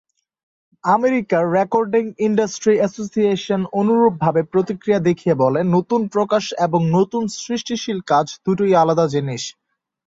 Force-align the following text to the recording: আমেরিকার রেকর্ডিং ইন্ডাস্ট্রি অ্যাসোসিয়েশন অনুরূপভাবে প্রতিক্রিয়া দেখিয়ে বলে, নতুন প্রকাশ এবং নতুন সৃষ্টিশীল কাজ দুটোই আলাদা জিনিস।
আমেরিকার 0.83 1.43
রেকর্ডিং 1.57 2.03
ইন্ডাস্ট্রি 2.27 2.75
অ্যাসোসিয়েশন 2.77 3.61
অনুরূপভাবে 3.79 4.41
প্রতিক্রিয়া 4.53 4.99
দেখিয়ে 5.07 5.35
বলে, 5.35 5.59
নতুন 5.75 6.01
প্রকাশ 6.15 6.43
এবং 6.65 6.81
নতুন 6.97 7.23
সৃষ্টিশীল 7.37 7.99
কাজ 8.11 8.27
দুটোই 8.45 8.73
আলাদা 8.75 9.05
জিনিস। 9.07 9.43